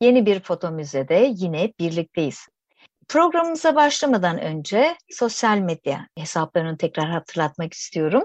[0.00, 2.48] Yeni bir foto müzede yine birlikteyiz.
[3.08, 8.22] Programımıza başlamadan önce sosyal medya hesaplarını tekrar hatırlatmak istiyorum.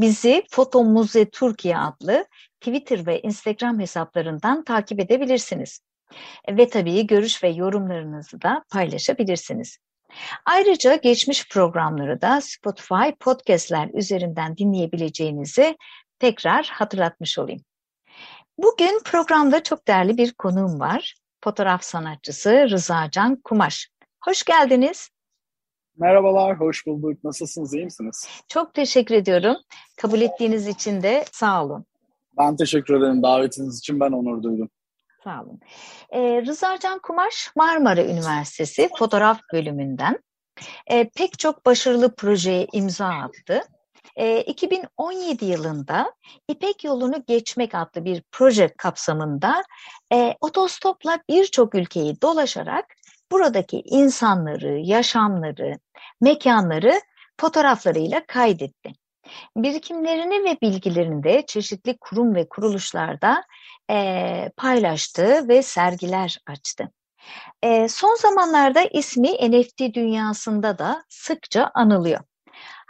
[0.00, 2.26] Bizi Foto Muze Türkiye adlı
[2.60, 5.80] Twitter ve Instagram hesaplarından takip edebilirsiniz.
[6.50, 9.78] Ve tabii görüş ve yorumlarınızı da paylaşabilirsiniz.
[10.46, 15.76] Ayrıca geçmiş programları da Spotify podcastler üzerinden dinleyebileceğinizi
[16.18, 17.62] tekrar hatırlatmış olayım.
[18.58, 21.14] Bugün programda çok değerli bir konuğum var.
[21.44, 23.88] Fotoğraf sanatçısı Rıza Can Kumaş.
[24.24, 25.10] Hoş geldiniz.
[25.96, 27.24] Merhabalar, hoş bulduk.
[27.24, 28.28] Nasılsınız, iyi misiniz?
[28.48, 29.56] Çok teşekkür ediyorum.
[29.96, 31.84] Kabul ettiğiniz için de sağ olun.
[32.38, 34.00] Ben teşekkür ederim davetiniz için.
[34.00, 34.70] Ben onur duydum.
[35.24, 35.60] Sağ olun.
[36.10, 40.18] Ee, Rıza Can Kumaş Marmara Üniversitesi Fotoğraf Bölümünden
[40.86, 43.60] e, pek çok başarılı projeye imza attı.
[44.16, 46.12] E, 2017 yılında
[46.48, 49.62] İpek Yolunu Geçmek adlı bir proje kapsamında
[50.12, 52.84] e, otostopla birçok ülkeyi dolaşarak
[53.32, 55.78] buradaki insanları, yaşamları,
[56.20, 57.00] mekanları
[57.40, 58.92] fotoğraflarıyla kaydetti.
[59.56, 63.44] Birikimlerini ve bilgilerini de çeşitli kurum ve kuruluşlarda
[63.90, 66.90] e, paylaştı ve sergiler açtı.
[67.62, 72.20] E, son zamanlarda ismi NFT dünyasında da sıkça anılıyor.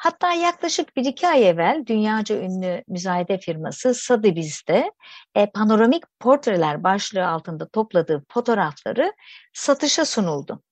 [0.02, 4.92] Hatta yaklaşık bir iki ay evvel dünyaca ünlü müzayede firması Sotheby's'te
[5.34, 9.12] e, panoramik portreler başlığı altında topladığı fotoğrafları
[9.52, 10.62] satışa sunuldu.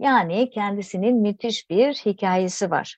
[0.00, 2.96] Yani kendisinin müthiş bir hikayesi var.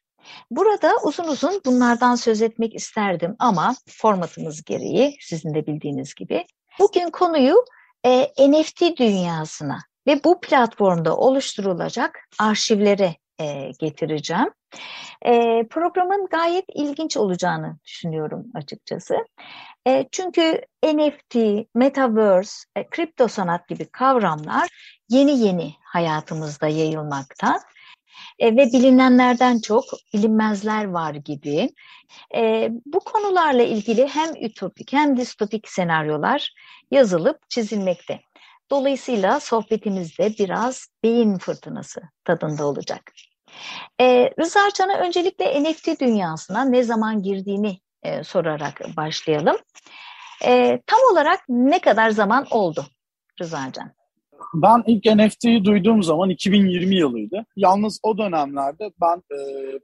[0.50, 6.44] Burada uzun uzun bunlardan söz etmek isterdim ama formatımız gereği sizin de bildiğiniz gibi
[6.78, 7.64] bugün konuyu
[8.04, 14.50] e, NFT dünyasına ve bu platformda oluşturulacak arşivlere e, getireceğim.
[15.22, 19.16] E, programın gayet ilginç olacağını düşünüyorum açıkçası.
[19.86, 24.68] E, çünkü NFT, Metaverse, e, kripto sanat gibi kavramlar
[25.08, 27.60] yeni yeni hayatımızda yayılmakta.
[28.38, 29.84] E, ve bilinenlerden çok
[30.14, 31.70] bilinmezler var gibi.
[32.36, 36.54] E, bu konularla ilgili hem ütopik hem distopik senaryolar
[36.90, 38.20] yazılıp çizilmekte.
[38.70, 43.12] Dolayısıyla sohbetimizde biraz beyin fırtınası tadında olacak.
[44.00, 49.56] Ee, Rıza Can'a öncelikle NFT dünyasına ne zaman girdiğini e, sorarak başlayalım.
[50.44, 52.86] E, tam olarak ne kadar zaman oldu
[53.40, 53.92] Rıza Can?
[54.54, 57.46] Ben ilk NFT'yi duyduğum zaman 2020 yılıydı.
[57.56, 59.38] Yalnız o dönemlerde ben e,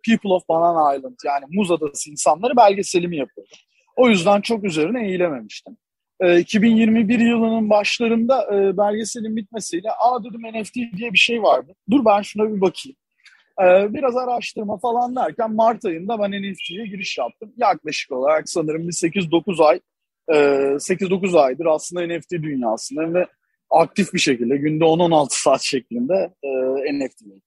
[0.06, 3.59] People of Banana Island yani Muz Adası insanları belgeselimi yapıyordum.
[3.97, 5.76] O yüzden çok üzerine eğilememiştim.
[6.21, 11.75] E, 2021 yılının başlarında e, belgeselin bitmesiyle aa dedim NFT diye bir şey vardı.
[11.91, 12.97] Dur ben şuna bir bakayım.
[13.62, 17.53] Ee, biraz araştırma falan derken Mart ayında ben NFT'ye giriş yaptım.
[17.56, 19.81] Yaklaşık olarak sanırım bir 8-9 ay
[20.28, 23.27] 8-9 e, aydır aslında NFT dünyasında ve
[23.71, 26.49] aktif bir şekilde günde 10-16 saat şeklinde e,
[26.99, 27.43] NFT'leyim.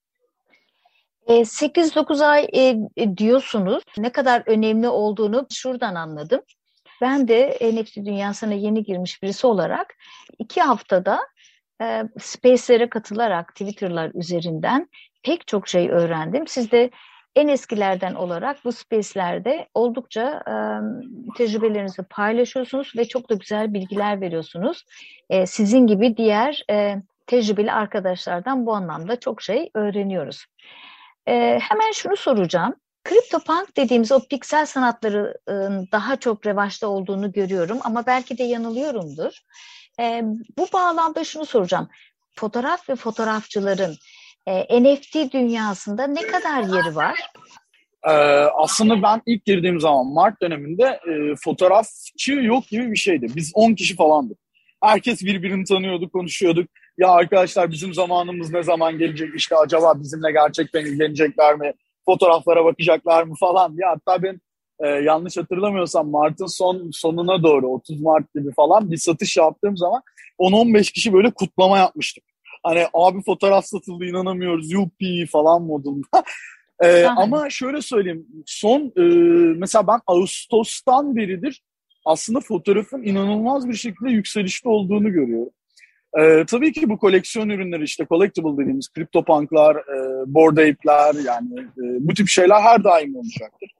[1.28, 2.48] 8-9 ay
[2.96, 3.82] e, diyorsunuz.
[3.98, 6.40] Ne kadar önemli olduğunu şuradan anladım.
[7.00, 9.94] Ben de NFT dünyasına yeni girmiş birisi olarak
[10.38, 11.20] iki haftada
[11.82, 14.88] e, Space'lere katılarak Twitter'lar üzerinden
[15.22, 16.46] pek çok şey öğrendim.
[16.46, 16.90] Siz de
[17.36, 20.54] en eskilerden olarak bu space'lerde oldukça e,
[21.36, 24.84] tecrübelerinizi paylaşıyorsunuz ve çok da güzel bilgiler veriyorsunuz.
[25.30, 30.44] E, sizin gibi diğer e, tecrübeli arkadaşlardan bu anlamda çok şey öğreniyoruz.
[31.26, 32.74] E, hemen şunu soracağım.
[33.08, 39.38] CryptoPunk dediğimiz o piksel sanatların daha çok revaçta olduğunu görüyorum ama belki de yanılıyorumdur.
[40.00, 40.22] E,
[40.58, 41.88] bu bağlamda şunu soracağım.
[42.36, 43.96] Fotoğraf ve fotoğrafçıların
[44.46, 47.30] e, NFT dünyasında ne kadar yeri var?
[48.04, 48.12] Ee,
[48.54, 53.26] aslında ben ilk girdiğim zaman Mart döneminde e, fotoğrafçı yok gibi bir şeydi.
[53.36, 54.38] Biz 10 kişi falandık.
[54.82, 56.70] Herkes birbirini tanıyordu, konuşuyorduk.
[56.98, 59.28] Ya arkadaşlar bizim zamanımız ne zaman gelecek?
[59.36, 61.72] İşte acaba bizimle gerçekten ilgilenecekler mi?
[62.04, 64.40] Fotoğraflara bakacaklar mı falan Ya Hatta ben
[64.80, 70.02] e, yanlış hatırlamıyorsam Mart'ın son sonuna doğru 30 Mart gibi falan bir satış yaptığım zaman
[70.38, 72.24] 10-15 kişi böyle kutlama yapmıştık.
[72.62, 76.06] Hani abi fotoğraf satıldı inanamıyoruz yuppi falan modunda.
[76.82, 79.02] ee, ama şöyle söyleyeyim son e,
[79.58, 81.62] mesela ben Ağustos'tan beridir
[82.04, 85.52] aslında fotoğrafın inanılmaz bir şekilde yükselişte olduğunu görüyorum.
[86.18, 91.84] Ee, tabii ki bu koleksiyon ürünleri işte collectible dediğimiz CryptoPunk'lar, e, Bored Ape'ler yani e,
[92.00, 93.70] bu tip şeyler her daim olacaktır.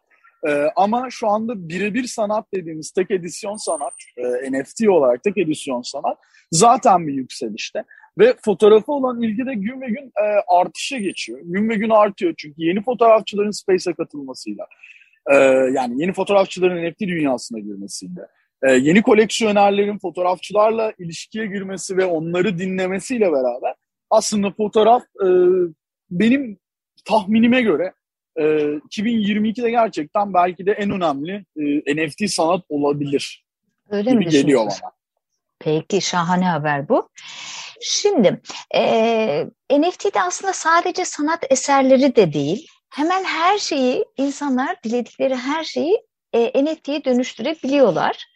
[0.49, 5.83] E, ama şu anda birebir sanat dediğimiz tek edisyon sanat, e, NFT olarak tek edisyon
[5.83, 6.19] sanat
[6.53, 7.85] zaten bir yükselişte.
[8.19, 11.39] Ve fotoğrafı olan ilgi de gün ve gün e, artışa geçiyor.
[11.43, 14.67] Gün ve gün artıyor çünkü yeni fotoğrafçıların Space'e katılmasıyla,
[15.31, 15.35] e,
[15.73, 18.21] yani yeni fotoğrafçıların NFT dünyasına girmesiyle,
[18.63, 23.75] e, yeni koleksiyonerlerin fotoğrafçılarla ilişkiye girmesi ve onları dinlemesiyle beraber
[24.11, 25.29] aslında fotoğraf e,
[26.11, 26.59] benim
[27.05, 27.93] tahminime göre
[28.37, 33.45] e, 2022'de gerçekten belki de en önemli e, NFT sanat olabilir.
[33.91, 34.93] Öyle mi geliyor bana.
[35.59, 37.09] Peki şahane haber bu.
[37.81, 38.41] Şimdi
[38.75, 46.03] e, NFT'de aslında sadece sanat eserleri de değil, hemen her şeyi insanlar diledikleri her şeyi
[46.33, 48.27] e, NFT'ye dönüştürebiliyorlar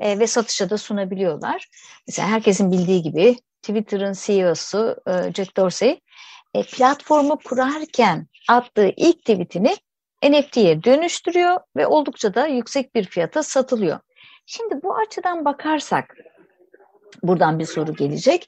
[0.00, 1.68] e, ve satışa da sunabiliyorlar.
[2.08, 6.00] Mesela herkesin bildiği gibi Twitter'ın CEO'su e, Jack Dorsey
[6.54, 9.76] e, platformu kurarken attığı ilk tweetini
[10.22, 14.00] NFT'ye dönüştürüyor ve oldukça da yüksek bir fiyata satılıyor.
[14.46, 16.16] Şimdi bu açıdan bakarsak
[17.22, 18.46] buradan bir soru gelecek.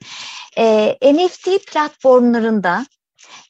[0.57, 2.85] E, NFT platformlarında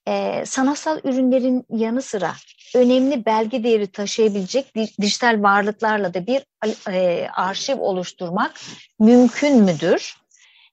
[0.08, 2.34] e, sanatsal ürünlerin yanı sıra
[2.76, 6.44] önemli belge değeri taşıyabilecek dijital varlıklarla da bir
[6.90, 8.60] e, arşiv oluşturmak
[9.00, 10.18] mümkün müdür?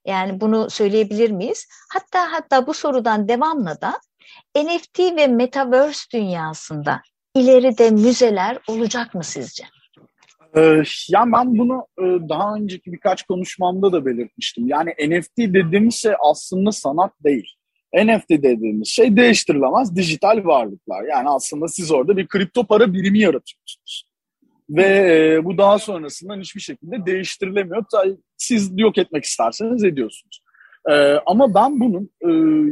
[0.06, 1.66] Yani bunu söyleyebilir miyiz?
[1.92, 4.00] Hatta hatta bu sorudan devamla da
[4.56, 7.02] NFT ve Metaverse dünyasında
[7.34, 9.64] ileride müzeler olacak mı sizce?
[10.56, 14.68] Ee, yani ben bunu e, daha önceki birkaç konuşmamda da belirtmiştim.
[14.68, 17.54] Yani NFT dediğimiz şey aslında sanat değil.
[17.94, 21.04] NFT dediğimiz şey değiştirilemez dijital varlıklar.
[21.04, 24.10] Yani aslında siz orada bir kripto para birimi yaratıyorsunuz.
[24.70, 27.84] Ve e, bu daha sonrasında hiçbir şekilde değiştirilemiyor.
[28.36, 30.42] Siz yok etmek isterseniz ediyorsunuz.
[30.90, 30.94] E,
[31.26, 32.10] ama ben bunun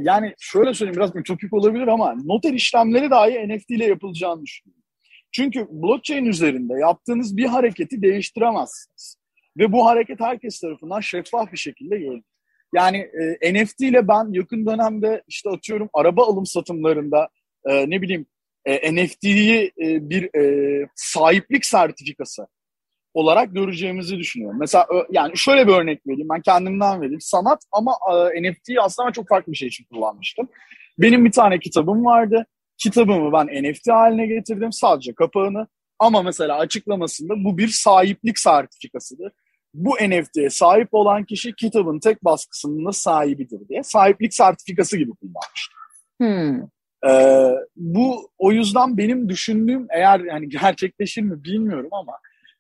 [0.03, 4.78] yani şöyle söyleyeyim biraz ütopik olabilir ama noter işlemleri dahi NFT ile yapılacağını düşünüyorum.
[5.33, 9.17] Çünkü blockchain üzerinde yaptığınız bir hareketi değiştiremezsiniz.
[9.59, 12.23] Ve bu hareket herkes tarafından şeffaf bir şekilde görülür.
[12.75, 13.11] Yani
[13.41, 17.29] e, NFT ile ben yakın dönemde işte atıyorum araba alım satımlarında
[17.65, 18.27] e, ne bileyim
[18.65, 22.47] e, NFT'yi e, bir e, sahiplik sertifikası
[23.15, 24.59] olarak göreceğimizi düşünüyorum.
[24.61, 26.29] Mesela yani şöyle bir örnek vereyim.
[26.29, 27.21] Ben kendimden vereyim.
[27.21, 27.93] Sanat ama
[28.35, 30.49] e, NFT'yi aslında çok farklı bir şey için kullanmıştım.
[30.99, 32.47] Benim bir tane kitabım vardı.
[32.79, 34.73] Kitabımı ben NFT haline getirdim.
[34.73, 35.67] Sadece kapağını.
[35.99, 39.33] Ama mesela açıklamasında bu bir sahiplik sertifikasıdır.
[39.75, 43.83] Bu NFT'ye sahip olan kişi kitabın tek baskısının da sahibidir diye.
[43.83, 45.79] Sahiplik sertifikası gibi kullanmıştım.
[46.21, 46.69] Hmm.
[47.11, 52.13] Ee, bu o yüzden benim düşündüğüm eğer yani gerçekleşir mi bilmiyorum ama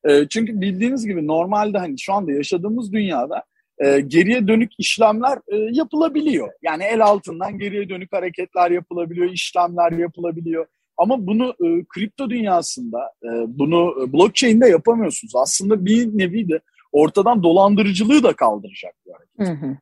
[0.09, 3.44] e, çünkü bildiğiniz gibi normalde hani şu anda yaşadığımız dünyada
[3.85, 6.49] e, geriye dönük işlemler e, yapılabiliyor.
[6.63, 10.67] Yani el altından geriye dönük hareketler yapılabiliyor, işlemler yapılabiliyor.
[10.97, 15.37] Ama bunu e, kripto dünyasında, e, bunu blockchain'de yapamıyorsunuz.
[15.37, 16.61] Aslında bir nevi de
[16.93, 19.61] ortadan dolandırıcılığı da kaldıracak bu hareket.
[19.63, 19.77] Hı hı.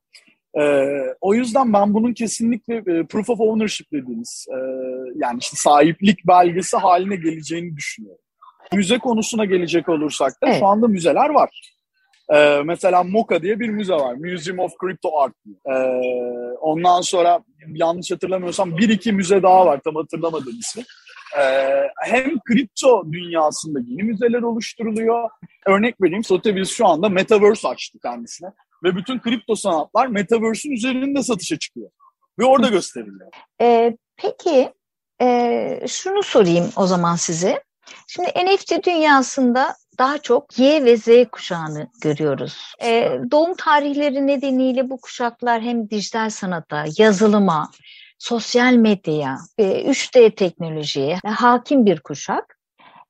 [0.60, 4.58] Ee, o yüzden ben bunun kesinlikle e, proof of ownership dediğimiz e,
[5.16, 8.20] yani işte sahiplik belgesi haline geleceğini düşünüyorum.
[8.72, 10.58] Müze konusuna gelecek olursak da evet.
[10.58, 11.75] şu anda müzeler var.
[12.34, 14.14] Ee, mesela MoCA diye bir müze var.
[14.14, 15.32] Museum of Crypto Art.
[15.66, 15.72] Ee,
[16.60, 19.80] ondan sonra yanlış hatırlamıyorsam bir iki müze daha var.
[19.84, 20.82] Tam hatırlamadım ismi.
[21.38, 25.30] Ee, hem kripto dünyasında yeni müzeler oluşturuluyor.
[25.66, 28.48] Örnek vereyim Sotheby's şu anda Metaverse açtı kendisine.
[28.84, 31.90] Ve bütün kripto sanatlar Metaverse'ün üzerinde satışa çıkıyor.
[32.38, 33.30] Ve orada gösteriliyor.
[33.60, 34.72] Ee, peki
[35.22, 37.62] e, şunu sorayım o zaman size.
[38.06, 42.74] Şimdi NFT dünyasında daha çok Y ve Z kuşağını görüyoruz.
[42.82, 47.70] Ee, doğum tarihleri nedeniyle bu kuşaklar hem dijital sanata, yazılıma,
[48.18, 52.58] sosyal medyaya, 3D teknolojiye hakim bir kuşak.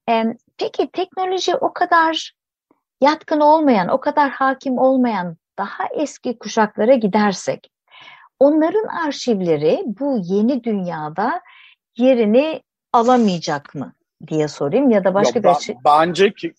[0.08, 0.24] Ee,
[0.58, 2.32] peki teknoloji o kadar
[3.00, 7.70] yatkın olmayan, o kadar hakim olmayan daha eski kuşaklara gidersek,
[8.40, 11.40] onların arşivleri bu yeni dünyada
[11.96, 12.62] yerini
[12.92, 13.92] alamayacak mı
[14.28, 15.76] diye sorayım ya da başka ya bir şey.
[15.84, 16.52] Bence ki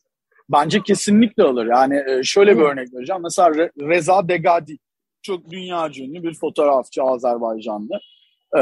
[0.49, 1.65] bence kesinlikle alır.
[1.65, 3.21] Yani e, şöyle bir örnek vereceğim.
[3.23, 4.77] Mesela Reza Degadi
[5.21, 7.99] çok dünya ünlü bir fotoğrafçı Azerbaycanlı.
[8.55, 8.59] Ee,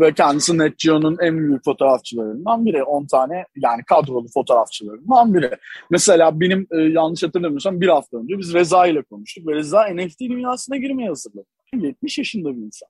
[0.00, 2.82] ve kendisi NetGeo'nun en büyük fotoğrafçılarından biri.
[2.82, 5.50] 10 tane yani kadrolu fotoğrafçılarından biri.
[5.90, 10.20] Mesela benim e, yanlış hatırlamıyorsam bir hafta önce biz Reza ile konuştuk ve Reza NFT
[10.20, 11.46] dünyasına girmeye hazırladı.
[11.74, 12.88] 70 yaşında bir insan.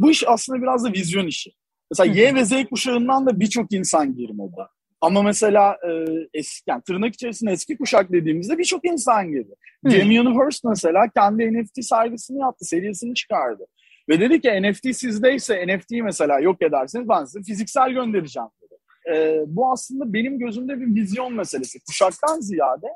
[0.00, 1.50] Bu iş aslında biraz da vizyon işi.
[1.90, 4.56] Mesela Y ve Z kuşağından da birçok insan girmedi.
[5.00, 9.56] Ama mesela e, eski, yani tırnak içerisinde eski kuşak dediğimizde birçok insan geliyor.
[9.82, 9.92] Hmm.
[9.92, 13.66] Damien Hirst mesela kendi NFT sergisini yaptı, serisini çıkardı.
[14.08, 18.74] Ve dedi ki NFT sizdeyse NFT'yi mesela yok ederseniz ben size fiziksel göndereceğim dedi.
[19.16, 21.78] E, bu aslında benim gözümde bir vizyon meselesi.
[21.84, 22.86] Kuşaktan ziyade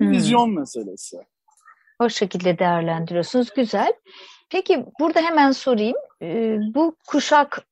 [0.00, 0.12] bir hmm.
[0.12, 1.16] vizyon meselesi.
[1.98, 3.50] O şekilde değerlendiriyorsunuz.
[3.56, 3.92] Güzel.
[4.50, 5.96] Peki burada hemen sorayım.
[6.22, 7.66] E, bu kuşak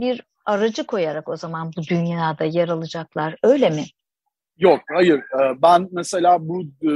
[0.00, 3.84] bir aracı koyarak o zaman bu dünyada yer alacaklar öyle mi?
[4.58, 5.18] Yok hayır.
[5.18, 6.90] Ee, ben mesela bu e,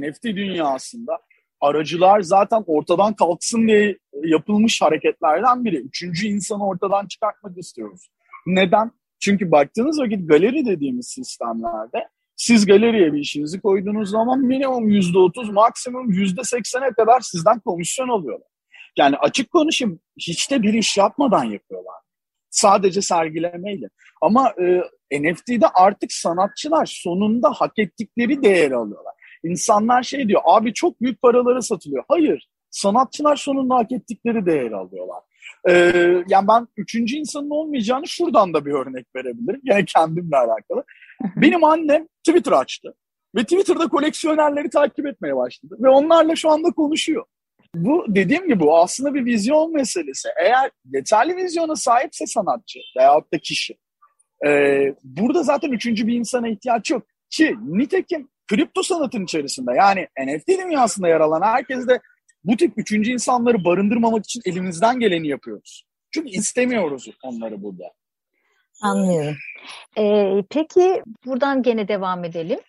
[0.00, 1.18] NFT dünyasında
[1.60, 5.76] aracılar zaten ortadan kalksın diye yapılmış hareketlerden biri.
[5.76, 8.08] Üçüncü insanı ortadan çıkartmak istiyoruz.
[8.46, 8.90] Neden?
[9.20, 15.50] Çünkü baktığınız vakit galeri dediğimiz sistemlerde siz galeriye bir işinizi koyduğunuz zaman minimum yüzde otuz,
[15.50, 18.48] maksimum yüzde seksene kadar sizden komisyon alıyorlar.
[18.98, 21.67] Yani açık konuşayım hiç de bir iş yapmadan yapıyorlar.
[22.58, 23.88] Sadece sergilemeyle.
[24.22, 24.82] Ama e,
[25.20, 29.14] NFT'de artık sanatçılar sonunda hak ettikleri değeri alıyorlar.
[29.44, 32.04] İnsanlar şey diyor abi çok büyük paralara satılıyor.
[32.08, 35.22] Hayır sanatçılar sonunda hak ettikleri değeri alıyorlar.
[35.68, 35.72] Ee,
[36.28, 39.60] yani ben üçüncü insanın olmayacağını şuradan da bir örnek verebilirim.
[39.64, 40.84] Yani kendimle alakalı.
[41.36, 42.94] Benim annem Twitter açtı.
[43.36, 45.76] Ve Twitter'da koleksiyonerleri takip etmeye başladı.
[45.80, 47.24] Ve onlarla şu anda konuşuyor.
[47.84, 50.28] Bu dediğim gibi aslında bir vizyon meselesi.
[50.44, 53.78] Eğer yeterli vizyona sahipse sanatçı veyahut da kişi.
[54.46, 57.02] E, burada zaten üçüncü bir insana ihtiyaç yok.
[57.30, 62.00] Ki nitekim kripto sanatın içerisinde yani NFT dünyasında yer alan herkes de
[62.44, 65.84] bu tip üçüncü insanları barındırmamak için elimizden geleni yapıyoruz.
[66.10, 67.84] Çünkü istemiyoruz onları burada.
[68.82, 69.36] Anlıyorum.
[69.98, 72.60] Ee, peki buradan gene devam edelim.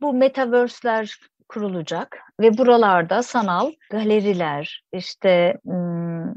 [0.00, 1.18] Bu metaverse'ler
[1.52, 5.58] kurulacak ve buralarda sanal galeriler işte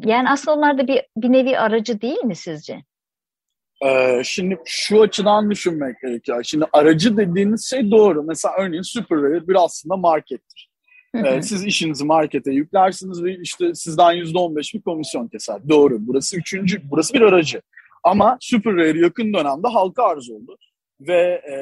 [0.05, 2.83] yani aslında onlar da bir, bir nevi aracı değil mi sizce?
[3.85, 6.43] Ee, şimdi şu açıdan düşünmek gerekiyor.
[6.43, 8.23] Şimdi aracı dediğiniz şey doğru.
[8.23, 10.69] Mesela örneğin Superware bir aslında markettir.
[11.25, 15.69] Ee, siz işinizi markete yüklersiniz ve işte sizden yüzde on beş bir komisyon keser.
[15.69, 15.97] Doğru.
[15.99, 17.61] Burası üçüncü, burası bir aracı.
[18.03, 20.57] Ama Superware yakın dönemde halka arz oldu.
[21.01, 21.55] Ve e,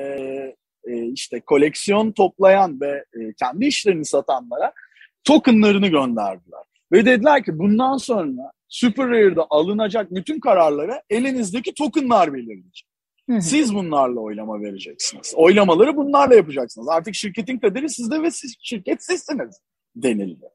[0.88, 4.74] e, işte koleksiyon toplayan ve e, kendi işlerini satanlara
[5.24, 6.64] tokenlarını gönderdiler.
[6.92, 12.88] Ve dediler ki bundan sonra Super Rare'da alınacak bütün kararlara elinizdeki tokenlar belirleyecek.
[13.40, 15.34] Siz bunlarla oylama vereceksiniz.
[15.36, 16.90] Oylamaları bunlarla yapacaksınız.
[16.90, 19.60] Artık şirketin kaderi sizde ve siz, şirket sizsiniz
[19.96, 20.46] denildi.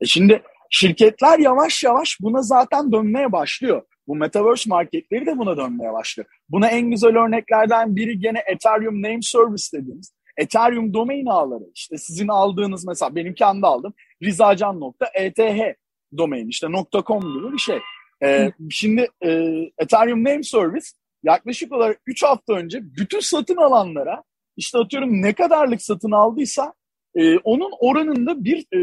[0.00, 3.82] E şimdi şirketler yavaş yavaş buna zaten dönmeye başlıyor.
[4.08, 6.28] Bu Metaverse marketleri de buna dönmeye başlıyor.
[6.48, 10.12] Buna en güzel örneklerden biri gene Ethereum Name Service dediğimiz.
[10.36, 11.64] Ethereum domain ağları.
[11.74, 13.94] İşte sizin aldığınız mesela benim kendi aldım.
[14.22, 15.74] rizacan.eth
[16.18, 16.66] domain işte
[17.06, 17.78] .com gibi bir şey.
[18.22, 19.30] Ee, şimdi e,
[19.78, 20.86] Ethereum Name Service
[21.22, 24.22] yaklaşık olarak 3 hafta önce bütün satın alanlara
[24.56, 26.74] işte atıyorum ne kadarlık satın aldıysa
[27.18, 28.80] e, onun oranında bir e,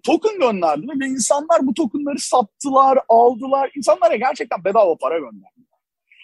[0.00, 3.70] token gönderdi ve insanlar bu tokenları sattılar, aldılar.
[3.76, 5.66] İnsanlara gerçekten bedava para gönderdiler.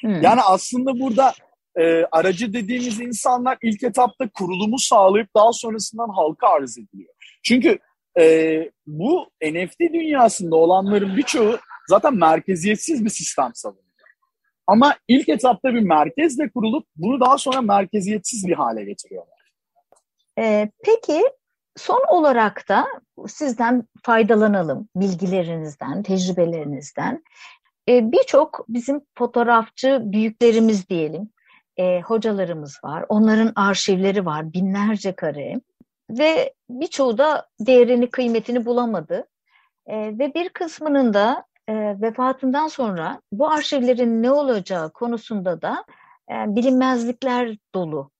[0.00, 0.22] Hmm.
[0.22, 1.32] Yani aslında burada
[1.76, 7.14] e, aracı dediğimiz insanlar ilk etapta kurulumu sağlayıp daha sonrasından halka arz ediliyor.
[7.42, 7.78] Çünkü
[8.18, 13.82] e, bu NFT dünyasında olanların birçoğu zaten merkeziyetsiz bir sistem savunuyor.
[14.66, 19.52] Ama ilk etapta bir merkezle kurulup bunu daha sonra merkeziyetsiz bir hale getiriyorlar.
[20.38, 21.22] Ee, peki
[21.76, 22.86] Son olarak da
[23.28, 27.22] sizden faydalanalım, bilgilerinizden, tecrübelerinizden.
[27.88, 31.30] E, Birçok bizim fotoğrafçı büyüklerimiz diyelim,
[31.76, 33.04] e, hocalarımız var.
[33.08, 35.60] Onların arşivleri var, binlerce kare.
[36.10, 39.26] Ve birçoğu da değerini, kıymetini bulamadı.
[39.86, 41.44] E, ve bir kısmının da
[42.02, 45.84] vefatından sonra bu arşivlerin ne olacağı konusunda da
[46.30, 48.10] bilinmezlikler dolu.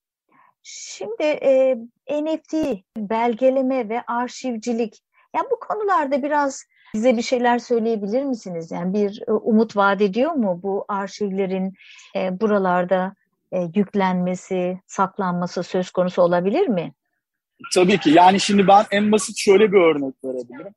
[0.63, 1.77] Şimdi e,
[2.11, 2.53] NFT,
[2.97, 4.99] belgeleme ve arşivcilik,
[5.35, 8.71] yani bu konularda biraz bize bir şeyler söyleyebilir misiniz?
[8.71, 11.73] Yani bir e, umut vaat ediyor mu bu arşivlerin
[12.15, 13.15] e, buralarda
[13.51, 16.93] e, yüklenmesi, saklanması söz konusu olabilir mi?
[17.73, 18.09] Tabii ki.
[18.09, 20.73] Yani şimdi ben en basit şöyle bir örnek verebilirim.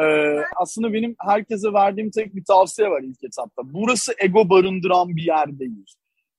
[0.00, 3.62] Ee, aslında benim herkese verdiğim tek bir tavsiye var ilk etapta.
[3.64, 5.84] Burası ego barındıran bir yer değil.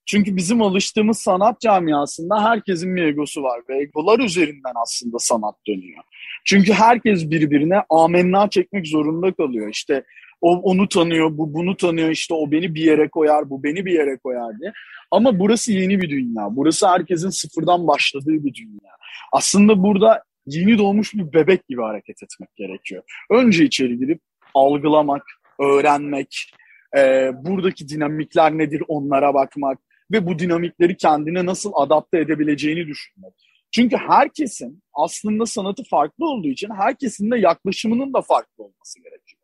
[0.07, 6.03] Çünkü bizim alıştığımız sanat camiasında herkesin bir egosu var ve egolar üzerinden aslında sanat dönüyor.
[6.45, 9.69] Çünkü herkes birbirine amenna çekmek zorunda kalıyor.
[9.69, 10.03] İşte
[10.41, 13.91] o onu tanıyor, bu bunu tanıyor, işte o beni bir yere koyar, bu beni bir
[13.91, 14.73] yere koyar diye.
[15.11, 16.47] Ama burası yeni bir dünya.
[16.51, 18.91] Burası herkesin sıfırdan başladığı bir dünya.
[19.31, 23.03] Aslında burada yeni doğmuş bir bebek gibi hareket etmek gerekiyor.
[23.31, 24.21] Önce içeri girip
[24.53, 25.23] algılamak,
[25.59, 26.53] öğrenmek,
[26.97, 29.79] e, buradaki dinamikler nedir onlara bakmak,
[30.11, 33.33] ve bu dinamikleri kendine nasıl adapte edebileceğini düşünmek.
[33.71, 39.41] Çünkü herkesin aslında sanatı farklı olduğu için herkesin de yaklaşımının da farklı olması gerekiyor.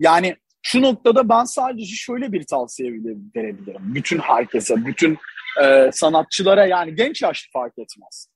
[0.00, 2.92] Yani şu noktada ben sadece şöyle bir tavsiye
[3.36, 3.94] verebilirim.
[3.94, 5.18] Bütün herkese, bütün
[5.64, 8.28] e, sanatçılara yani genç yaşlı fark etmez.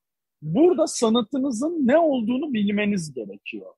[0.42, 3.74] Burada sanatınızın ne olduğunu bilmeniz gerekiyor.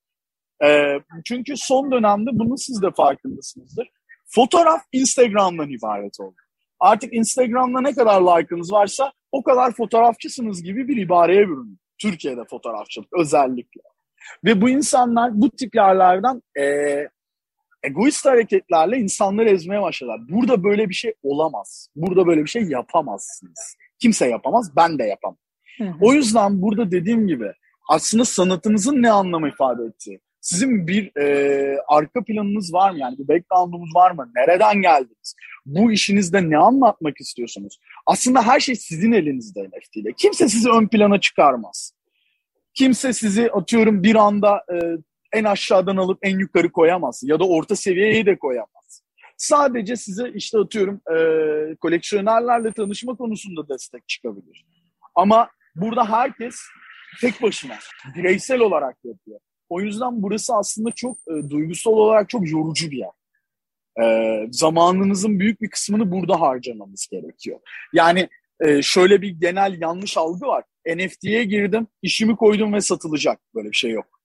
[0.65, 3.89] E, çünkü son dönemde bunu siz de farkındasınızdır.
[4.27, 6.37] Fotoğraf Instagram'dan ibaret oldu.
[6.83, 11.77] Artık Instagram'da ne kadar like'ınız varsa o kadar fotoğrafçısınız gibi bir ibareye büründü.
[11.99, 13.81] Türkiye'de fotoğrafçılık özellikle.
[14.45, 16.65] Ve bu insanlar bu tip yerlerden e,
[17.83, 20.21] egoist hareketlerle insanları ezmeye başladılar.
[20.29, 21.89] Burada böyle bir şey olamaz.
[21.97, 23.77] Burada böyle bir şey yapamazsınız.
[23.99, 25.39] Kimse yapamaz, ben de yapamam.
[25.79, 25.95] Hı hı.
[26.01, 27.53] O yüzden burada dediğim gibi
[27.89, 30.21] aslında sanatınızın ne anlamı ifade ettiği.
[30.43, 32.99] Sizin bir e, arka planınız var mı?
[32.99, 34.31] Yani bir background'unuz var mı?
[34.35, 35.35] Nereden geldiniz?
[35.67, 37.79] Bu işinizde ne anlatmak istiyorsunuz?
[38.07, 40.13] Aslında her şey sizin elinizde NFT ile.
[40.13, 41.93] Kimse sizi ön plana çıkarmaz.
[42.75, 44.77] Kimse sizi atıyorum bir anda e,
[45.33, 47.23] en aşağıdan alıp en yukarı koyamaz.
[47.25, 49.03] Ya da orta seviyeye de koyamaz.
[49.37, 54.67] Sadece size işte atıyorum e, koleksiyonerlerle tanışma konusunda destek çıkabilir.
[55.15, 56.57] Ama burada herkes
[57.21, 57.79] tek başına,
[58.17, 59.41] bireysel olarak yapıyor.
[59.73, 63.11] O yüzden burası aslında çok e, duygusal olarak çok yorucu bir yer.
[64.03, 67.61] E, zamanınızın büyük bir kısmını burada harcamamız gerekiyor.
[67.93, 68.29] Yani
[68.61, 70.65] e, şöyle bir genel yanlış algı var.
[70.87, 73.41] NFT'ye girdim, işimi koydum ve satılacak.
[73.55, 74.21] Böyle bir şey yok.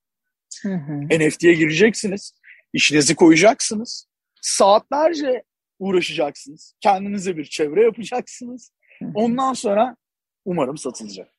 [0.61, 1.19] Hı hı.
[1.19, 2.33] NFT'ye gireceksiniz,
[2.73, 4.07] işinizi koyacaksınız,
[4.41, 5.43] saatlerce
[5.79, 8.71] uğraşacaksınız, kendinize bir çevre yapacaksınız.
[9.15, 9.95] Ondan sonra
[10.45, 11.29] umarım satılacak.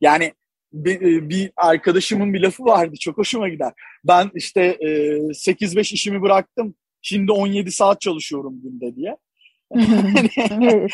[0.00, 0.32] Yani
[0.72, 3.72] bir, e, bir arkadaşımın bir lafı vardı çok hoşuma gider.
[4.04, 4.86] Ben işte e,
[5.32, 9.16] 8-5 işimi bıraktım şimdi 17 saat çalışıyorum günde diye.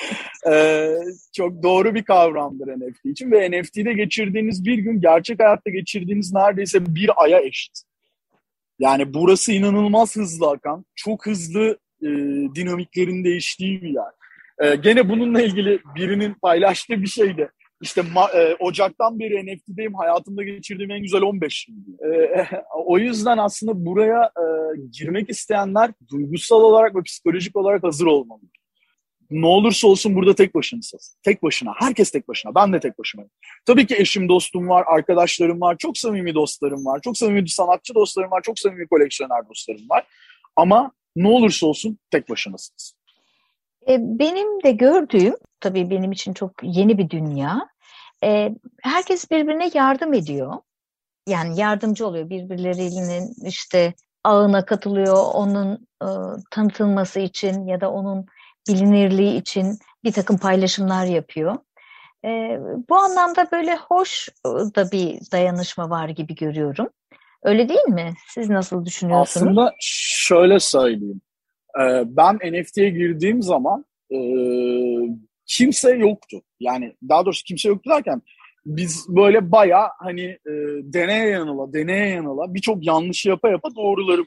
[0.52, 0.88] e,
[1.37, 6.87] çok doğru bir kavramdır NFT için ve NFT'de geçirdiğiniz bir gün gerçek hayatta geçirdiğiniz neredeyse
[6.87, 7.83] bir aya eşit.
[8.78, 12.09] Yani burası inanılmaz hızlı akan, çok hızlı e,
[12.54, 14.12] dinamiklerin değiştiği bir yer.
[14.58, 17.50] E, gene bununla ilgili birinin paylaştığı bir şeydi.
[17.82, 19.95] İşte e, Ocak'tan beri NFT'deyim.
[19.95, 21.76] Hayatımda geçirdiğim en güzel 15 yıl.
[22.12, 22.47] E,
[22.84, 24.45] o yüzden aslında buraya e,
[24.93, 28.41] girmek isteyenler duygusal olarak ve psikolojik olarak hazır olmalı.
[29.30, 31.17] Ne olursa olsun burada tek başınasınız.
[31.23, 31.73] Tek başına.
[31.76, 32.54] Herkes tek başına.
[32.54, 33.30] Ben de tek başımayım.
[33.67, 35.76] Tabii ki eşim, dostum var, arkadaşlarım var.
[35.78, 37.00] Çok samimi dostlarım var.
[37.04, 38.43] Çok samimi sanatçı dostlarım var.
[38.43, 40.06] Çok samimi koleksiyoner dostlarım var.
[40.56, 42.97] Ama ne olursa olsun tek başınasınız.
[43.89, 47.69] E, benim de gördüğüm, tabii benim için çok yeni bir dünya.
[48.25, 50.53] E, herkes birbirine yardım ediyor.
[51.29, 53.95] Yani yardımcı oluyor birbirlerinin işte
[54.25, 56.09] ağına katılıyor, onun e,
[56.51, 58.27] tanıtılması için ya da onun
[58.69, 61.57] bilinirliği için bir takım paylaşımlar yapıyor.
[62.89, 66.89] Bu anlamda böyle hoş da bir dayanışma var gibi görüyorum.
[67.43, 68.15] Öyle değil mi?
[68.29, 69.47] Siz nasıl düşünüyorsunuz?
[69.47, 71.21] Aslında şöyle söyleyeyim.
[71.80, 74.19] Ee, ben NFT'ye girdiğim zaman e,
[75.47, 76.43] kimse yoktu.
[76.60, 78.23] Yani daha doğrusu kimse yoktu derken
[78.67, 84.25] biz böyle baya hani e, deneye yanıla, deneye yanıla birçok yanlış yapa yapa doğruları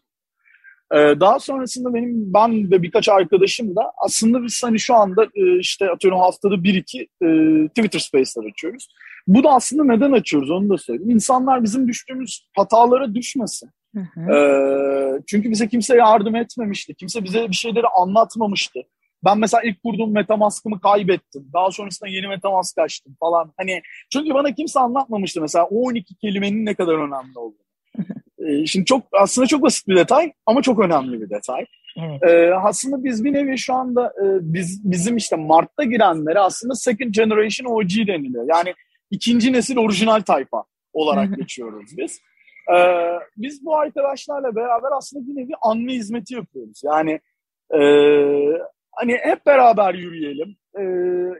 [0.93, 5.59] ee, daha sonrasında benim ben de birkaç arkadaşım da aslında biz hani şu anda e,
[5.59, 7.27] işte atıyorum haftada bir iki e,
[7.67, 8.87] Twitter Space'ler açıyoruz.
[9.27, 11.09] Bu da aslında neden açıyoruz onu da söyleyeyim.
[11.09, 13.69] İnsanlar bizim düştüğümüz hatalara düşmesin.
[13.95, 14.33] Hı hı.
[14.33, 16.95] Ee, çünkü bize kimse yardım etmemişti.
[16.95, 18.79] Kimse bize bir şeyleri anlatmamıştı.
[19.25, 21.49] Ben mesela ilk kurduğum Metamask'ımı kaybettim.
[21.53, 23.53] Daha sonrasında yeni Metamask açtım falan.
[23.57, 23.81] Hani
[24.13, 27.69] çünkü bana kimse anlatmamıştı mesela o 12 kelimenin ne kadar önemli olduğunu.
[28.47, 31.65] Ee, şimdi çok aslında çok basit bir detay ama çok önemli bir detay.
[31.97, 32.23] Evet.
[32.23, 37.13] Ee, aslında biz bir nevi şu anda e, biz bizim işte Mart'ta girenlere aslında second
[37.13, 38.45] generation OG deniliyor.
[38.49, 38.73] Yani
[39.11, 42.21] ikinci nesil orijinal tayfa olarak geçiyoruz biz.
[42.75, 46.81] Ee, biz bu arkadaşlarla beraber aslında bir nevi anma hizmeti yapıyoruz.
[46.83, 47.19] Yani
[47.73, 47.79] e,
[48.91, 50.55] hani hep beraber yürüyelim.
[50.79, 50.83] E,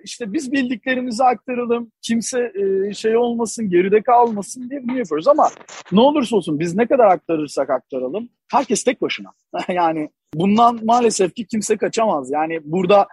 [0.04, 1.92] işte biz bildiklerimizi aktaralım.
[2.02, 5.28] Kimse e, şey olmasın, geride kalmasın diye bunu yapıyoruz.
[5.28, 5.50] Ama
[5.92, 9.30] ne olursa olsun biz ne kadar aktarırsak aktaralım herkes tek başına.
[9.68, 12.32] yani bundan maalesef ki kimse kaçamaz.
[12.32, 13.08] Yani burada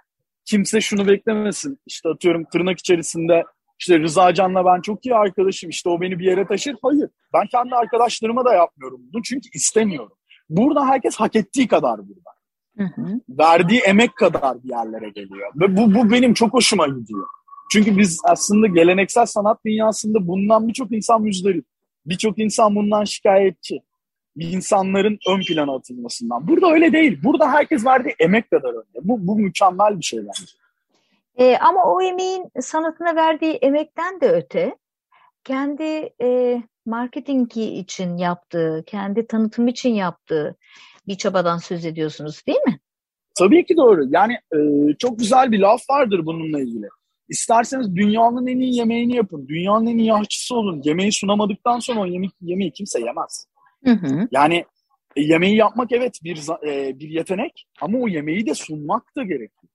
[0.44, 1.78] kimse şunu beklemesin.
[1.86, 3.44] İşte atıyorum tırnak içerisinde
[3.78, 5.70] işte Rıza Can'la ben çok iyi arkadaşım.
[5.70, 6.76] İşte o beni bir yere taşır.
[6.82, 7.10] Hayır.
[7.32, 9.22] Ben kendi arkadaşlarıma da yapmıyorum bunu.
[9.22, 10.16] Çünkü istemiyorum.
[10.48, 12.30] Burada herkes hak ettiği kadar burada.
[12.76, 13.20] Hı hı.
[13.28, 15.52] Verdiği emek kadar bir yerlere geliyor.
[15.56, 17.26] Ve bu, bu benim çok hoşuma gidiyor.
[17.72, 21.64] Çünkü biz aslında geleneksel sanat dünyasında bundan birçok insan müzdarip.
[22.06, 23.80] Birçok insan bundan şikayetçi.
[24.36, 26.48] İnsanların ön plana atılmasından.
[26.48, 27.18] Burada öyle değil.
[27.24, 28.98] Burada herkes verdiği emek kadar önde.
[29.02, 30.44] Bu, bu mükemmel bir şey bence.
[31.36, 34.76] E, ama o emeğin sanatına verdiği emekten de öte
[35.44, 40.56] kendi e, marketingi için yaptığı, kendi tanıtım için yaptığı
[41.06, 42.80] bir çabadan söz ediyorsunuz değil mi?
[43.38, 44.04] Tabii ki doğru.
[44.08, 44.58] Yani e,
[44.98, 46.88] çok güzel bir laf vardır bununla ilgili.
[47.28, 49.48] İsterseniz dünyanın en iyi yemeğini yapın.
[49.48, 50.82] Dünyanın en iyi aşçısı olun.
[50.84, 53.46] Yemeği sunamadıktan sonra o yemek, yemeği kimse yemez.
[53.84, 54.28] Hı hı.
[54.30, 54.64] Yani
[55.16, 59.72] e, yemeği yapmak evet bir e, bir yetenek ama o yemeği de sunmak da gerekiyor.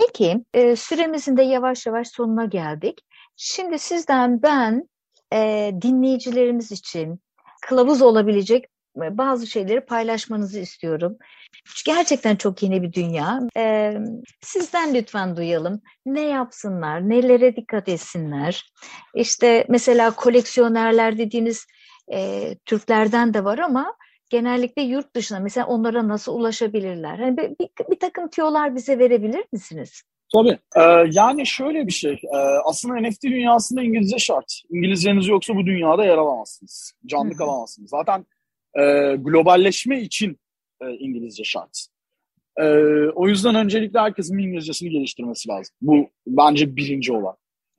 [0.00, 3.00] Peki, e, süremizin de yavaş yavaş sonuna geldik.
[3.36, 4.88] Şimdi sizden ben
[5.32, 7.20] e, dinleyicilerimiz için
[7.62, 8.64] kılavuz olabilecek
[8.96, 11.16] e, bazı şeyleri paylaşmanızı istiyorum.
[11.86, 13.40] Gerçekten çok yeni bir dünya.
[13.56, 13.94] E,
[14.40, 15.80] sizden lütfen duyalım.
[16.06, 18.72] Ne yapsınlar, nelere dikkat etsinler?
[19.14, 21.66] İşte mesela koleksiyonerler dediğiniz
[22.12, 23.94] e, Türklerden de var ama
[24.30, 27.18] genellikle yurt dışına mesela onlara nasıl ulaşabilirler?
[27.18, 30.02] Hani bir, bir, bir takım tiyolar bize verebilir misiniz?
[30.34, 30.58] Tabii.
[30.76, 32.12] Ee, yani şöyle bir şey.
[32.12, 34.62] Ee, aslında NFT dünyasında İngilizce şart.
[34.70, 36.92] İngilizceniz yoksa bu dünyada yer alamazsınız.
[37.06, 37.90] Canlı kalamazsınız.
[37.90, 38.26] Zaten
[38.74, 38.82] e,
[39.16, 40.36] globalleşme için
[40.82, 41.86] e, İngilizce şart.
[42.56, 42.64] E,
[43.14, 45.74] o yüzden öncelikle herkesin İngilizcesini geliştirmesi lazım.
[45.82, 47.34] Bu bence birinci olay.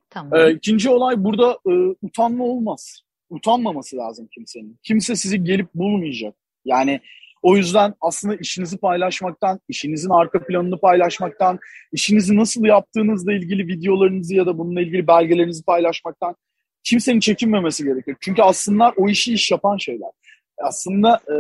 [0.10, 0.40] Tamam.
[0.40, 3.02] E, ikinci olay burada e, utanma olmaz.
[3.30, 4.80] Utanmaması lazım kimsenin.
[4.84, 6.36] Kimse sizi gelip bulmayacak.
[6.66, 7.00] Yani
[7.42, 11.60] o yüzden aslında işinizi paylaşmaktan, işinizin arka planını paylaşmaktan,
[11.92, 16.36] işinizi nasıl yaptığınızla ilgili videolarınızı ya da bununla ilgili belgelerinizi paylaşmaktan
[16.84, 18.18] kimsenin çekinmemesi gerekiyor.
[18.22, 20.10] Çünkü aslında o işi iş yapan şeyler.
[20.58, 21.36] Aslında e,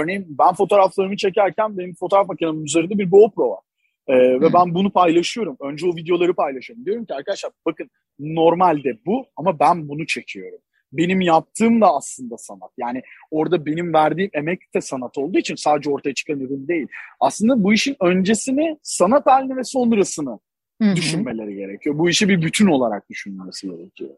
[0.00, 3.60] örneğin ben fotoğraflarımı çekerken benim fotoğraf makinemin üzerinde bir GoPro var.
[4.06, 5.56] E, ve ben bunu paylaşıyorum.
[5.60, 6.84] Önce o videoları paylaşıyorum.
[6.86, 10.58] Diyorum ki arkadaşlar bakın normalde bu ama ben bunu çekiyorum
[10.92, 12.70] benim yaptığım da aslında sanat.
[12.78, 16.86] Yani orada benim verdiğim emek de sanat olduğu için sadece ortaya çıkan ürün değil.
[17.20, 20.38] Aslında bu işin öncesini, sanat halini ve sonrasını
[20.82, 20.96] Hı-hı.
[20.96, 21.98] düşünmeleri gerekiyor.
[21.98, 24.10] Bu işi bir bütün olarak düşünmesi gerekiyor.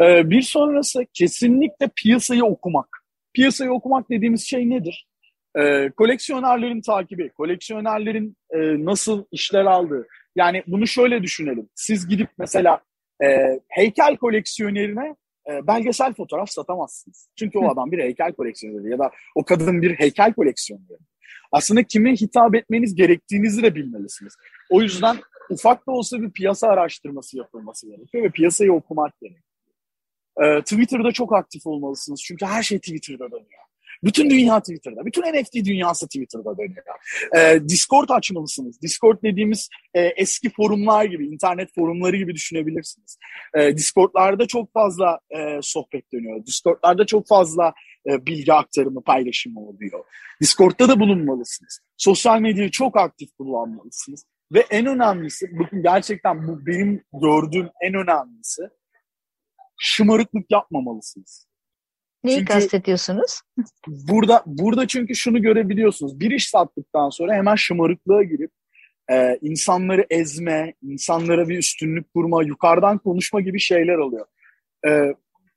[0.00, 2.88] Ee, bir sonrası kesinlikle piyasayı okumak.
[3.34, 5.06] Piyasayı okumak dediğimiz şey nedir?
[5.58, 10.06] Ee, koleksiyonerlerin takibi, koleksiyonerlerin e, nasıl işler aldığı.
[10.36, 11.68] Yani bunu şöyle düşünelim.
[11.74, 12.80] Siz gidip mesela
[13.24, 13.26] e,
[13.68, 15.16] heykel koleksiyonerine
[15.48, 17.28] e, belgesel fotoğraf satamazsınız.
[17.38, 20.98] Çünkü o adam bir heykel koleksiyoneri ya da o kadın bir heykel koleksiyoneri.
[21.52, 24.36] Aslında kime hitap etmeniz gerektiğinizi de bilmelisiniz.
[24.70, 25.16] O yüzden
[25.50, 29.44] ufak da olsa bir piyasa araştırması yapılması gerekiyor ve piyasayı okumak gerekiyor.
[30.42, 33.59] Ee, Twitter'da çok aktif olmalısınız çünkü her şey Twitter'da dönüyor.
[34.04, 35.06] Bütün dünya Twitter'da.
[35.06, 36.84] Bütün NFT dünyası Twitter'da dönüyor.
[37.36, 38.82] Ee, Discord açmalısınız.
[38.82, 43.18] Discord dediğimiz e, eski forumlar gibi, internet forumları gibi düşünebilirsiniz.
[43.54, 46.46] Ee, Discord'larda çok fazla e, sohbet dönüyor.
[46.46, 47.72] Discord'larda çok fazla
[48.10, 50.04] e, bilgi aktarımı, paylaşımı oluyor.
[50.40, 51.80] Discord'da da bulunmalısınız.
[51.96, 54.24] Sosyal medyayı çok aktif kullanmalısınız.
[54.52, 58.62] Ve en önemlisi, bakın gerçekten bu benim gördüğüm en önemlisi,
[59.78, 61.49] şımarıklık yapmamalısınız.
[62.24, 63.40] Neyi çünkü kastediyorsunuz?
[63.86, 66.20] Burada burada çünkü şunu görebiliyorsunuz.
[66.20, 68.50] Bir iş sattıktan sonra hemen şımarıklığa girip
[69.12, 74.26] e, insanları ezme, insanlara bir üstünlük kurma, yukarıdan konuşma gibi şeyler oluyor.
[74.86, 74.90] E,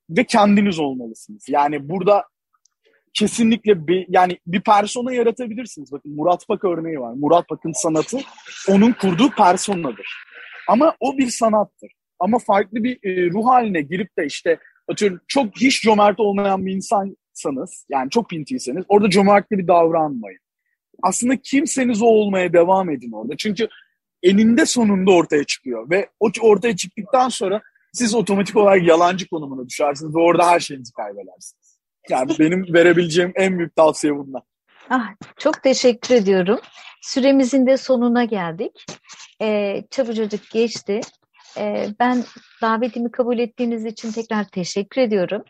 [0.10, 1.45] ve kendiniz olmalısınız.
[1.49, 2.26] Yani burada
[3.13, 5.91] kesinlikle bir, yani bir persona yaratabilirsiniz.
[5.91, 7.13] Bakın Murat Pak örneği var.
[7.13, 8.17] Murat Pak'ın sanatı
[8.69, 10.08] onun kurduğu personadır.
[10.67, 11.91] Ama o bir sanattır.
[12.19, 16.74] Ama farklı bir e, ruh haline girip de işte atıyorum çok hiç cömert olmayan bir
[16.74, 20.39] insansanız yani çok pintiyseniz orada cömertli bir davranmayın.
[21.04, 23.38] Aslında kimseniz o olmaya devam edin orada.
[23.38, 23.67] Çünkü
[24.24, 27.62] eninde sonunda ortaya çıkıyor ve o ortaya çıktıktan sonra
[27.93, 31.80] siz otomatik olarak yalancı konumuna düşersiniz ve orada her şeyinizi kaybedersiniz.
[32.10, 34.41] Yani benim verebileceğim en büyük tavsiye bunlar.
[34.89, 36.60] Ah, çok teşekkür ediyorum.
[37.02, 38.86] Süremizin de sonuna geldik.
[39.41, 41.02] Ee, çabucacık geçti.
[41.58, 42.24] E, ben
[42.62, 45.44] davetimi kabul ettiğiniz için tekrar teşekkür ediyorum.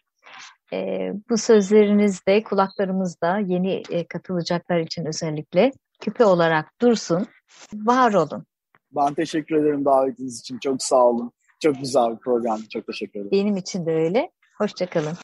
[0.74, 7.28] E, bu sözleriniz de kulaklarımızda yeni e, katılacaklar için özellikle küpe olarak dursun.
[7.74, 8.46] Var olun.
[8.92, 10.60] Ben teşekkür ederim davetiniz için.
[10.60, 11.32] Çok sağ olun.
[11.60, 12.62] Çok güzel bir program.
[12.74, 13.32] Çok teşekkür ederim.
[13.32, 14.32] Benim için de öyle.
[14.58, 15.18] Hoşçakalın.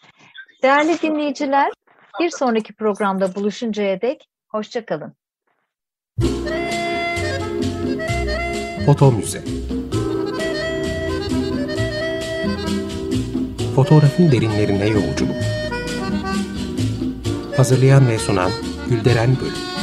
[0.63, 1.72] Değerli dinleyiciler,
[2.20, 5.13] bir sonraki programda buluşuncaya dek hoşçakalın.
[8.86, 9.59] Foto Müze
[13.80, 15.36] Fotoğrafın derinlerine yolculuk.
[17.58, 18.52] Hazırlayan ve sunan
[18.89, 19.79] Gülderen Bölüm.